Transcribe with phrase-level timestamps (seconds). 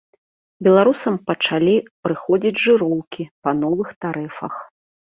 [0.67, 1.75] Беларусам пачалі
[2.09, 4.53] прыходзіць жыроўкі па новых тарыфах.